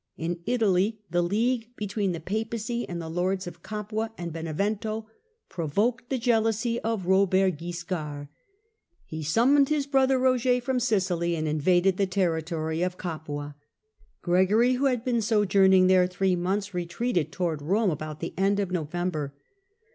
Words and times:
In 0.17 0.39
Italy 0.47 0.99
the 1.11 1.21
league 1.21 1.59
aggressions 1.59 1.75
between 1.75 2.11
the 2.11 2.19
papacy 2.19 2.89
and 2.89 2.99
the 2.99 3.07
lords 3.07 3.45
of 3.45 3.61
Gapua 3.61 4.09
and 4.17 4.33
Benevento 4.33 5.05
provoked 5.47 6.09
the 6.09 6.17
jealousy 6.17 6.79
of 6.79 7.05
Robert 7.05 7.59
Wiscard. 7.61 8.27
He 9.05 9.21
summoned 9.21 9.69
his 9.69 9.85
brother 9.85 10.17
Roger 10.17 10.59
from 10.59 10.79
Sicily, 10.79 11.35
and 11.35 11.47
in 11.47 11.61
vaded 11.61 11.97
the 11.97 12.07
territory 12.07 12.81
of 12.81 12.97
Capua. 12.97 13.55
Gregory, 14.23 14.73
who 14.73 14.85
had 14.85 15.05
been 15.05 15.21
sojourning 15.21 15.85
there 15.85 16.07
three 16.07 16.35
months, 16.35 16.73
retreated 16.73 17.31
towards 17.31 17.61
Rome 17.61 17.91
about 17.91 18.21
the 18.21 18.33
end 18.39 18.59
of 18.59 18.71
November. 18.71 19.35